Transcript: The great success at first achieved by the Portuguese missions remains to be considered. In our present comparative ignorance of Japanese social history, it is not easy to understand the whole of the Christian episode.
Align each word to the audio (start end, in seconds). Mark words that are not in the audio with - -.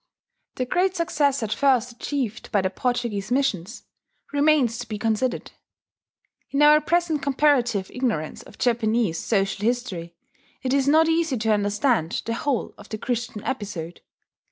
The 0.55 0.65
great 0.65 0.95
success 0.95 1.43
at 1.43 1.53
first 1.53 1.91
achieved 1.91 2.51
by 2.51 2.61
the 2.63 2.71
Portuguese 2.71 3.29
missions 3.31 3.83
remains 4.33 4.79
to 4.79 4.87
be 4.87 4.97
considered. 4.97 5.51
In 6.49 6.63
our 6.63 6.81
present 6.81 7.21
comparative 7.21 7.91
ignorance 7.93 8.41
of 8.41 8.57
Japanese 8.57 9.19
social 9.19 9.63
history, 9.63 10.15
it 10.63 10.73
is 10.73 10.87
not 10.87 11.07
easy 11.07 11.37
to 11.37 11.51
understand 11.53 12.23
the 12.25 12.33
whole 12.33 12.73
of 12.79 12.89
the 12.89 12.97
Christian 12.97 13.43
episode. 13.43 14.01